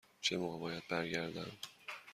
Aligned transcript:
چه 0.21 0.37
موقع 0.37 0.59
باید 0.59 0.83
برگردم؟ 0.89 1.51